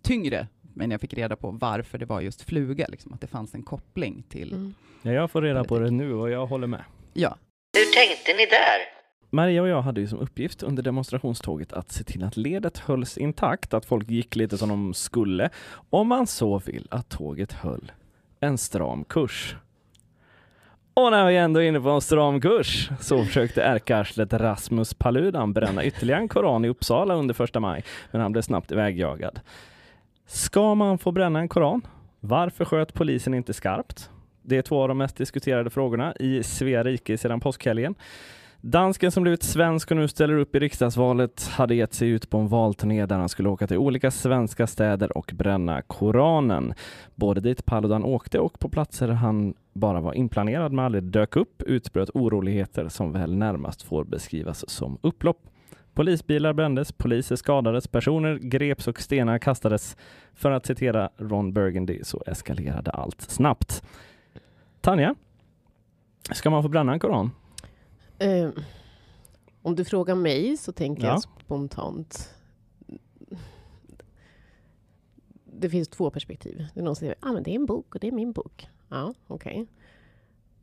[0.03, 0.47] tyngre
[0.79, 3.62] men jag fick reda på varför det var just fluga, liksom, att det fanns en
[3.62, 4.53] koppling till...
[4.53, 4.75] Mm.
[5.03, 6.85] Ja, jag får reda på det nu och jag håller med.
[7.12, 7.37] Ja,
[7.77, 8.99] Hur tänkte ni där?
[9.31, 13.18] Maria och jag hade ju som uppgift under demonstrationståget att se till att ledet hölls
[13.18, 15.51] intakt, att folk gick lite som de skulle,
[15.90, 17.92] om man så vill att tåget höll
[18.40, 19.57] en stram kurs.
[20.98, 25.52] Och när vi ändå är inne på en stram kurs så försökte ärkearslet Rasmus Paludan
[25.52, 29.40] bränna ytterligare en koran i Uppsala under första maj, men han blev snabbt ivägjagad.
[30.26, 31.82] Ska man få bränna en koran?
[32.20, 34.11] Varför sköt polisen inte skarpt?
[34.42, 37.94] Det är två av de mest diskuterade frågorna i Svea rike sedan påskhelgen.
[38.61, 42.38] Dansken som blivit svensk och nu ställer upp i riksdagsvalet hade gett sig ut på
[42.38, 46.75] en valturné där han skulle åka till olika svenska städer och bränna Koranen.
[47.14, 51.62] Både dit Paludan åkte och på platser han bara var inplanerad men aldrig dök upp
[51.62, 55.40] utbröt oroligheter som väl närmast får beskrivas som upplopp.
[55.94, 59.97] Polisbilar brändes, poliser skadades, personer greps och stenar kastades.
[60.35, 63.83] För att citera Ron Burgundy så eskalerade allt snabbt.
[64.81, 65.14] Tanja,
[66.33, 67.31] ska man få bränna en koran?
[68.18, 68.50] Eh,
[69.62, 71.09] om du frågar mig så tänker Ja.
[71.09, 72.35] jag spontant.
[75.44, 76.66] Det finns två perspektiv.
[76.74, 78.33] Det är någon som säger ah, men det är en bok och det är min
[78.33, 78.68] bok.
[78.88, 79.66] Ja, okej.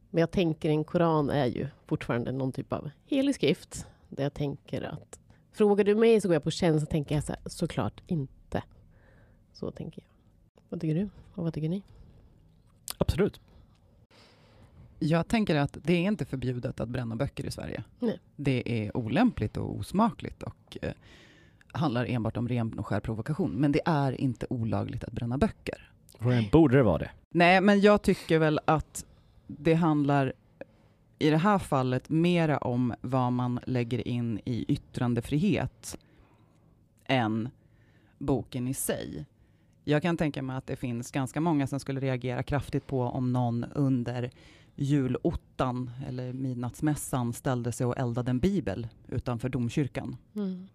[0.09, 3.87] Men jag tänker en koran är ju fortfarande någon typ av helig skrift.
[4.09, 5.19] Där jag tänker att
[5.51, 8.63] frågar du mig så går jag på känsla tänker jag så här, såklart inte.
[9.53, 10.09] Så tänker jag.
[10.69, 11.09] Vad tycker du?
[11.33, 11.83] Och vad tycker ni?
[12.97, 13.41] Absolut.
[14.99, 17.83] Jag tänker att det är inte förbjudet att bränna böcker i Sverige.
[17.99, 18.19] Nej.
[18.35, 20.93] Det är olämpligt och osmakligt och eh,
[21.71, 23.51] handlar enbart om ren och skär provokation.
[23.51, 25.91] Men det är inte olagligt att bränna böcker.
[26.51, 27.11] Borde det vara det?
[27.29, 29.05] Nej, men jag tycker väl att
[29.47, 30.33] det handlar
[31.19, 35.97] i det här fallet mera om vad man lägger in i yttrandefrihet
[37.05, 37.49] än
[38.17, 39.25] boken i sig.
[39.83, 43.33] Jag kan tänka mig att det finns ganska många som skulle reagera kraftigt på om
[43.33, 44.31] någon under
[44.75, 50.17] julottan eller midnattsmässan ställde sig och eldade en bibel utanför domkyrkan.
[50.35, 50.67] Mm.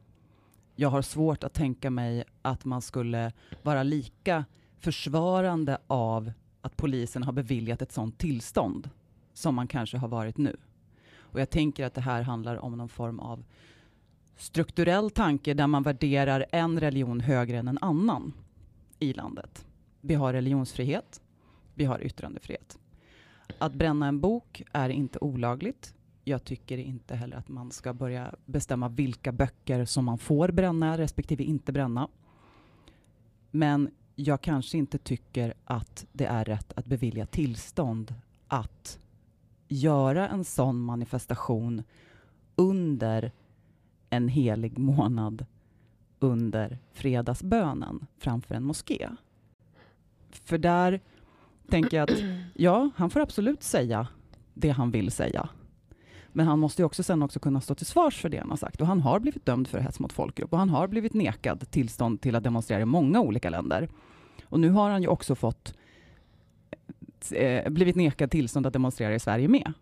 [0.76, 3.32] Jag har svårt att tänka mig att man skulle
[3.62, 4.44] vara lika
[4.78, 8.90] försvarande av att polisen har beviljat ett sådant tillstånd
[9.32, 10.56] som man kanske har varit nu.
[11.18, 13.44] Och jag tänker att det här handlar om någon form av
[14.36, 18.32] strukturell tanke där man värderar en religion högre än en annan
[18.98, 19.66] i landet.
[20.00, 21.20] Vi har religionsfrihet,
[21.74, 22.78] vi har yttrandefrihet.
[23.58, 25.94] Att bränna en bok är inte olagligt.
[26.24, 30.98] Jag tycker inte heller att man ska börja bestämma vilka böcker som man får bränna
[30.98, 32.08] respektive inte bränna.
[33.50, 38.14] Men jag kanske inte tycker att det är rätt att bevilja tillstånd
[38.48, 38.98] att
[39.68, 41.82] göra en sån manifestation
[42.56, 43.32] under
[44.10, 45.46] en helig månad
[46.18, 49.08] under fredagsbönen framför en moské.
[50.30, 51.00] För där
[51.70, 52.18] tänker jag att
[52.54, 54.06] ja, han får absolut säga
[54.54, 55.48] det han vill säga.
[56.32, 58.56] Men han måste ju också sen också kunna stå till svars för det han har
[58.56, 58.80] sagt.
[58.80, 62.20] Och han har blivit dömd för hets mot folkgrupp och han har blivit nekad tillstånd
[62.20, 63.88] till att demonstrera i många olika länder.
[64.44, 65.74] Och nu har han ju också fått
[67.32, 69.72] eh, blivit nekad tillstånd att demonstrera i Sverige med.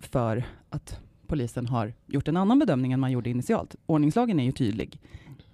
[0.00, 3.76] För att polisen har gjort en annan bedömning än man gjorde initialt.
[3.86, 5.00] Ordningslagen är ju tydlig.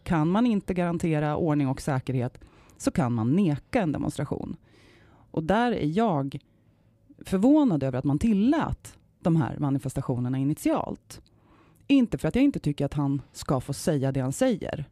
[0.02, 2.38] Kan man inte garantera ordning och säkerhet
[2.76, 4.56] så kan man neka en demonstration.
[5.30, 6.38] Och där är jag
[7.24, 11.20] förvånad över att man tillät de här manifestationerna initialt.
[11.86, 14.84] Inte för att jag inte tycker att han ska få säga det han säger.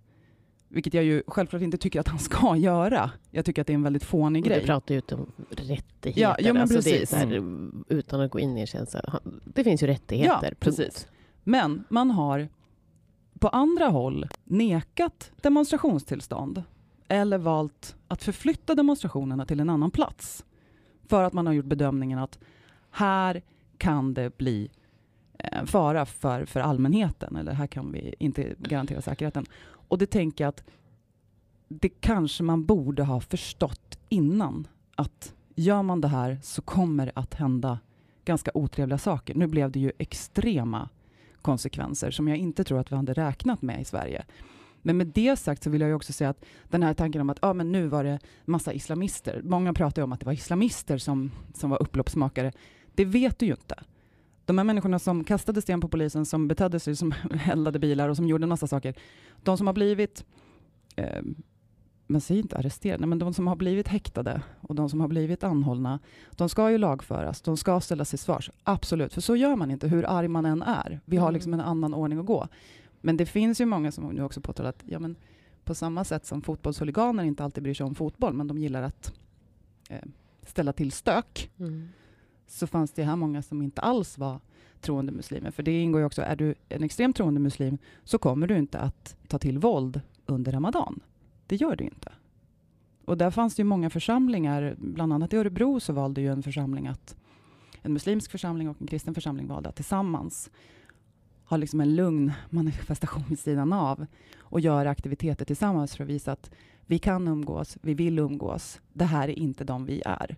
[0.68, 3.10] Vilket jag ju självklart inte tycker att han ska göra.
[3.30, 4.64] Jag tycker att det är en väldigt fånig Du grej.
[4.66, 6.20] pratar ju om rättigheter.
[6.22, 7.12] Ja, ja, men alltså precis.
[7.14, 7.42] här,
[7.88, 9.00] utan att gå in i en känsla.
[9.08, 10.48] Han- Det finns ju rättigheter.
[10.50, 11.06] Ja, precis.
[11.44, 12.48] Men man har
[13.38, 16.62] på andra håll nekat demonstrationstillstånd
[17.08, 20.44] eller valt att förflytta demonstrationerna till en annan plats.
[21.08, 22.38] För att man har gjort bedömningen att
[22.90, 23.42] här
[23.78, 24.70] kan det bli
[25.38, 29.46] eh, fara för, för allmänheten eller här kan vi inte garantera säkerheten.
[29.88, 30.64] Och det tänker jag att
[31.68, 37.12] det kanske man borde ha förstått innan att gör man det här så kommer det
[37.14, 37.78] att hända
[38.24, 39.34] ganska otrevliga saker.
[39.34, 40.88] Nu blev det ju extrema
[41.42, 44.24] konsekvenser som jag inte tror att vi hade räknat med i Sverige.
[44.88, 47.30] Men med det sagt så vill jag ju också säga att den här tanken om
[47.30, 49.40] att ah, men nu var det massa islamister.
[49.44, 52.52] Många pratar ju om att det var islamister som, som var upploppsmakare.
[52.94, 53.74] Det vet du ju inte.
[54.44, 57.14] De här människorna som kastade sten på polisen, som betedde sig, som
[57.50, 58.94] eldade bilar och som gjorde en massa saker.
[59.42, 60.24] De som har blivit,
[60.96, 61.22] eh,
[62.06, 65.44] man säger inte arresterade, men de som har blivit häktade och de som har blivit
[65.44, 65.98] anhållna,
[66.36, 68.50] de ska ju lagföras, de ska ställas till svars.
[68.64, 71.00] Absolut, för så gör man inte hur arg man än är.
[71.04, 71.34] Vi har Mm.
[71.34, 72.48] liksom en annan ordning att gå.
[73.08, 75.16] Men det finns ju många som nu också påtalar att ja, men
[75.64, 79.14] på samma sätt som fotbollshuliganer inte alltid bryr sig om fotboll, men de gillar att
[79.90, 80.02] eh,
[80.42, 81.88] ställa till stök, Mm.
[82.46, 84.40] så fanns det här många som inte alls var
[84.80, 85.50] troende muslimer.
[85.50, 88.78] För det ingår ju också, är du en extremt troende muslim så kommer du inte
[88.78, 91.00] att ta till våld under ramadan.
[91.46, 92.12] Det gör du inte.
[93.04, 96.42] Och där fanns det ju många församlingar, bland annat i Örebro så valde ju en
[96.42, 97.16] församling att
[97.82, 100.50] en muslimsk församling och en kristen församling valde att tillsammans
[101.48, 104.06] ha liksom en lugn manifestation vid sidan av
[104.38, 106.50] och göra aktiviteter tillsammans för att visa att
[106.86, 108.80] vi kan umgås, vi vill umgås.
[108.92, 110.36] Det här är inte de vi är.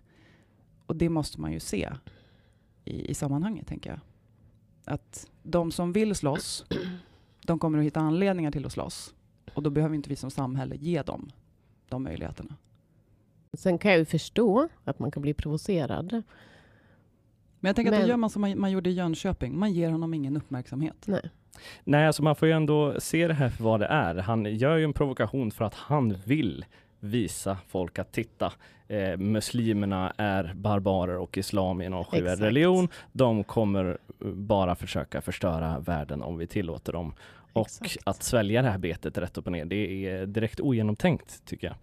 [0.85, 1.89] Och det måste man ju se
[2.85, 3.99] i, i sammanhanget, tänker jag.
[4.85, 6.65] Att de som vill slåss,
[7.45, 9.13] de kommer att hitta anledningar till att slåss.
[9.53, 11.31] Och då behöver inte vi som samhälle ge dem
[11.89, 12.55] de möjligheterna.
[13.53, 16.23] Sen kan jag ju förstå att man kan bli provocerad.
[17.63, 19.59] Men jag tänker att Men- då gör man som man, man gjorde i Jönköping.
[19.59, 21.03] Man ger honom ingen uppmärksamhet.
[21.05, 21.29] Nej.
[21.83, 24.15] Nej, alltså man får ju ändå se det här för vad det är.
[24.15, 26.65] Han gör ju en provokation för att han vill
[26.99, 28.53] visa folk att titta,
[28.87, 32.41] eh, muslimerna är barbarer och islam är en avskyvärd Exakt.
[32.41, 32.87] religion.
[33.11, 33.97] De kommer
[34.33, 37.13] bara försöka förstöra världen om vi tillåter dem.
[37.53, 37.97] Och Exakt.
[38.03, 41.75] att svälja det här betet rätt upp och ner, det är direkt ogenomtänkt tycker jag.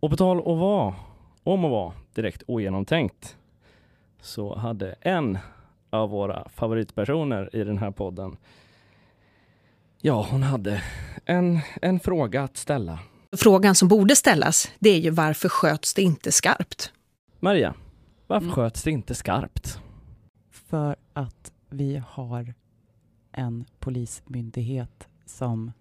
[0.00, 0.94] Och på tal om att vara,
[1.42, 3.36] om att vara direkt ogenomtänkt,
[4.20, 5.38] så hade en
[5.90, 8.36] av våra favoritpersoner i den här podden,
[10.00, 10.82] ja, hon hade
[11.24, 12.98] en, en fråga att ställa.
[13.36, 16.92] Frågan som borde ställas, det är ju varför sköts det inte skarpt?
[17.40, 17.74] Maria,
[18.26, 18.54] varför Mm.
[18.54, 19.80] sköts det inte skarpt?
[20.50, 22.54] För att vi har
[23.32, 25.72] en polismyndighet som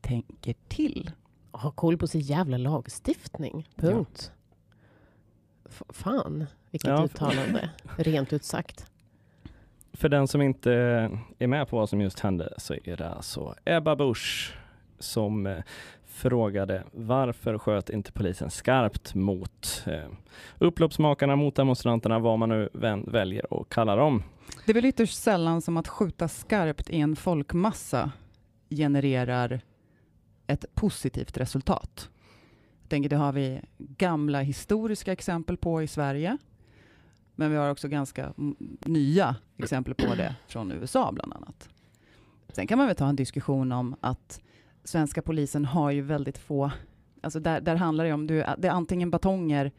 [0.00, 1.10] tänker till.
[1.52, 3.68] Ha koll på sin jävla lagstiftning.
[3.76, 4.32] Punkt.
[4.34, 4.37] F-
[5.88, 7.04] fan, vilket Ja.
[7.04, 7.70] uttalande.
[7.96, 8.86] Rent ut sagt.
[9.92, 10.72] För den som inte
[11.38, 14.54] är med på vad som just hände så är det alltså Ebba Busch
[14.98, 15.58] som eh,
[16.06, 20.08] frågade varför sköt inte polisen skarpt mot eh,
[20.58, 22.68] upploppsmakarna, mot demonstranterna, vad man nu
[23.06, 24.22] väljer att kalla dem.
[24.66, 28.12] Det är väl ytterst sällan som att skjuta skarpt i en folkmassa
[28.70, 29.60] genererar
[30.46, 32.10] ett positivt resultat.
[32.88, 36.38] Tänker det har vi gamla historiska exempel på i Sverige.
[37.34, 38.32] Men vi har också ganska
[38.80, 41.68] nya exempel på det från USA bland annat.
[42.48, 44.40] Sen kan man väl ta en diskussion om att
[44.84, 46.70] svenska polisen har ju väldigt få,
[47.20, 49.72] alltså där, där handlar det om, du, det är antingen batonger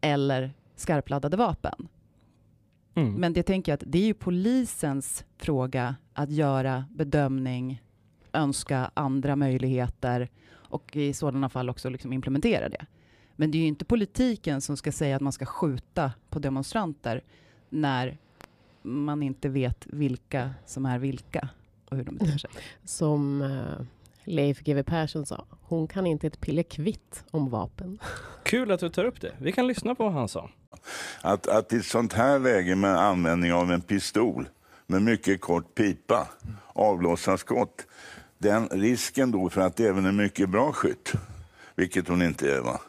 [0.00, 1.88] eller skarpladdade vapen.
[2.94, 3.14] Mm.
[3.14, 7.82] Men det tänker jag att det är ju polisens fråga att göra bedömning,
[8.32, 10.28] önska andra möjligheter
[10.68, 12.86] och i sådana fall också liksom implementera det.
[13.36, 17.22] Men det är ju inte politiken som ska säga att man ska skjuta på demonstranter
[17.68, 18.18] när
[18.82, 21.48] man inte vet vilka som är vilka
[21.88, 22.50] och hur de beter sig.
[22.84, 23.86] Som eh,
[24.24, 27.98] Leif GW Persson sa, hon kan inte ett pille kvitt om vapen.
[28.42, 29.32] Kul att du tar upp det.
[29.38, 30.50] Vi kan lyssna på vad han sa.
[31.20, 34.48] Att, att i ett sånt här läge med användning av en pistol
[34.86, 36.28] med mycket kort pipa,
[36.66, 37.86] avlossa skott,
[38.46, 41.12] den risken då för att även en mycket bra skytt,
[41.74, 42.80] vilket hon inte är, va?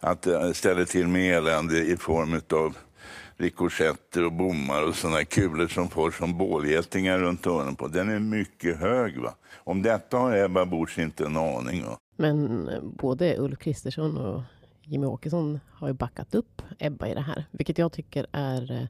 [0.00, 2.76] att eh, ställa till med elände i form av
[3.36, 8.18] rikoschetter och bommar och sådana kulor som får som bålgetingar runt öronen på, den är
[8.18, 9.20] mycket hög.
[9.20, 9.34] Va?
[9.54, 11.84] Om detta har Ebba Busch inte en aning.
[11.84, 11.98] Va?
[12.16, 14.42] Men eh, både Ulf Kristersson och
[14.82, 17.44] Jimmy Åkesson har ju backat upp Ebba i det här.
[17.50, 18.72] Vilket jag tycker är...
[18.72, 18.86] Eh,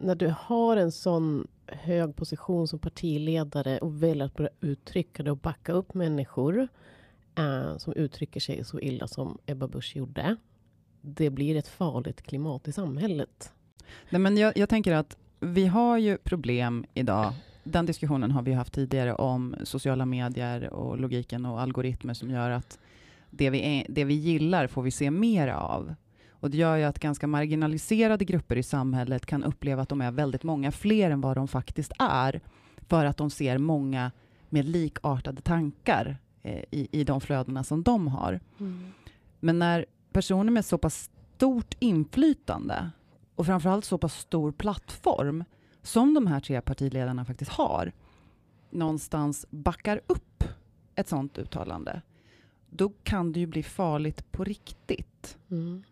[0.00, 5.30] när du har en sån hög position som partiledare och väljer att börja uttrycka det
[5.30, 6.68] och backa upp människor
[7.38, 10.36] eh, som uttrycker sig så illa som Ebba Busch gjorde.
[11.00, 13.52] Det blir ett farligt klimat i samhället.
[14.10, 17.32] Nej, men jag, jag tänker att vi har ju problem idag.
[17.64, 22.50] Den diskussionen har vi haft tidigare om sociala medier och logiken och algoritmer som gör
[22.50, 22.78] att
[23.30, 25.94] det vi, är, det vi gillar får vi se mer av.
[26.40, 30.10] Och det gör ju att ganska marginaliserade grupper i samhället kan uppleva att de är
[30.10, 32.40] väldigt många fler än vad de faktiskt är,
[32.88, 34.10] för att de ser många
[34.48, 38.40] med likartade tankar eh, i, i de flödena som de har.
[39.40, 42.90] Men när personer med så pass stort inflytande
[43.34, 45.44] och framförallt så pass stor plattform
[45.82, 47.92] som de här tre partiledarna faktiskt har,
[48.70, 50.44] någonstans backar upp
[50.94, 52.02] ett sådant uttalande,
[52.70, 55.38] då kan det ju bli farligt på riktigt.
[55.50, 55.82] Mm.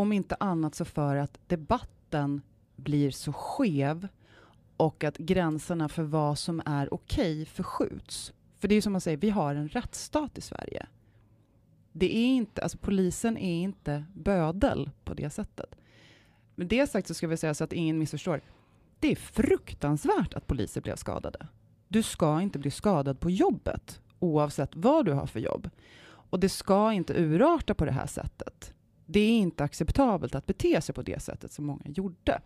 [0.00, 2.42] Om inte annat så för att debatten
[2.76, 4.08] blir så skev
[4.76, 8.32] och att gränserna för vad som är okej förskjuts.
[8.58, 10.86] För det är ju som man säger, vi har en rättsstat i Sverige.
[11.92, 15.74] Det är inte, alltså polisen är inte bödel på det sättet.
[16.54, 18.40] Med det sagt så ska vi säga så att ingen missförstår.
[18.98, 21.46] Det är fruktansvärt att poliser blev skadade.
[21.88, 25.70] Du ska inte bli skadad på jobbet, oavsett vad du har för jobb.
[26.02, 28.74] Och det ska inte urarta på det här sättet.
[29.12, 32.40] Det är inte acceptabelt att bete sig på det sättet som många gjorde.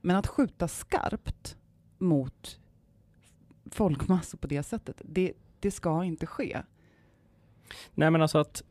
[0.00, 1.56] Men att skjuta skarpt
[1.98, 2.58] mot
[3.70, 6.62] folkmassor på det sättet, det, det ska inte ske.
[7.94, 8.62] Nej men alltså att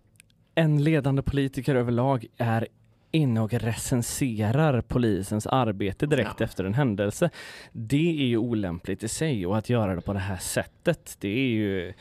[0.55, 2.67] en ledande politiker överlag är
[3.11, 6.45] inne och recenserar polisens arbete direkt Ja.
[6.45, 7.29] efter en händelse.
[7.71, 11.29] Det är ju olämpligt i sig och att göra det på det här sättet, det
[11.29, 11.93] är ju...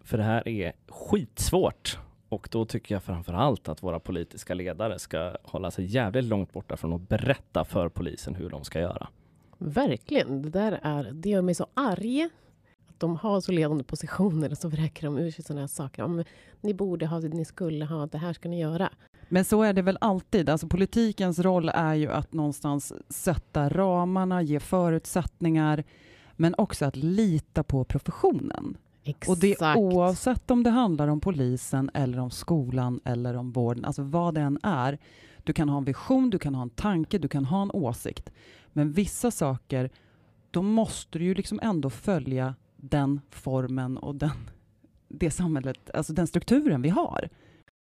[0.00, 1.98] För det här är skitsvårt.
[2.28, 6.52] Och då tycker jag framför allt att våra politiska ledare ska hålla sig jävligt långt
[6.52, 9.08] borta från att berätta för polisen hur de ska göra.
[9.58, 10.42] Verkligen.
[10.42, 12.28] Det där är, det gör mig så arg.
[12.88, 16.02] Att de har så ledande positioner och så vräker de ur sig sådana här saker.
[16.02, 16.24] Om
[16.60, 18.90] ni borde ha, ni skulle ha, det här ska ni göra.
[19.28, 20.48] Men så är det väl alltid.
[20.48, 25.84] Alltså politikens roll är ju att någonstans sätta ramarna, ge förutsättningar,
[26.36, 28.76] men också att lita på professionen.
[29.08, 29.28] Exakt.
[29.28, 33.84] Och det är oavsett om det handlar om polisen eller om skolan eller om vården,
[33.84, 34.98] alltså vad det än är.
[35.44, 38.30] Du kan ha en vision, du kan ha en tanke, du kan ha en åsikt.
[38.72, 39.90] Men vissa saker,
[40.50, 44.30] då måste du ju liksom ändå följa den formen och den,
[45.08, 47.28] det samhället, alltså den strukturen vi har.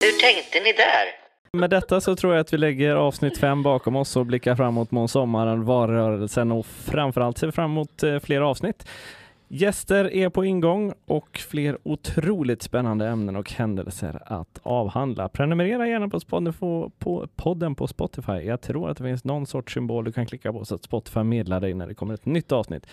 [0.00, 1.26] Hur tänkte ni där?
[1.52, 4.90] Med detta så tror jag att vi lägger avsnitt fem bakom oss och blickar framåt
[4.90, 8.88] mot sommaren, valrörelsen och framförallt ser fram emot eh, fler avsnitt.
[9.48, 15.28] Gäster är på ingång och fler otroligt spännande ämnen och händelser att avhandla.
[15.28, 16.08] Prenumerera gärna
[16.52, 18.32] på, på podden på Spotify.
[18.32, 21.22] Jag tror att det finns någon sorts symbol du kan klicka på så att Spotify
[21.22, 22.86] meddelar dig när det kommer ett nytt avsnitt.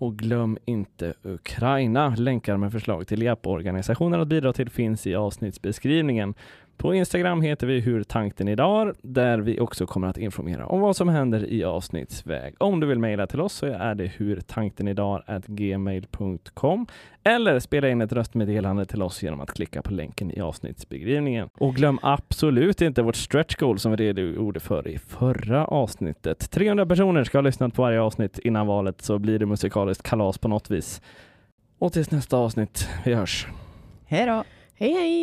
[0.00, 2.14] Och glöm inte Ukraina.
[2.18, 6.34] Länkar med förslag till hjälporganisationer att bidra till finns i avsnittsbeskrivningen.
[6.78, 10.96] På Instagram heter vi Hur tanken idag, där vi också kommer att informera om vad
[10.96, 12.54] som händer i avsnittsväg.
[12.58, 16.86] Om du vill mejla till oss så är det hurtankenidag.gmail.com
[17.24, 21.48] eller spela in ett röstmeddelande till oss genom att klicka på länken i avsnittsbeskrivningen.
[21.58, 26.50] Och glöm absolut inte vårt stretch goal som vi redogjorde för i förra avsnittet.
[26.50, 30.38] 300 personer ska ha lyssnat på varje avsnitt innan valet så blir det musikaliskt kalas
[30.38, 31.02] på något vis.
[31.78, 33.46] Och tills nästa avsnitt, vi hörs.
[34.06, 34.44] Hej då!
[34.74, 35.18] Hej hej!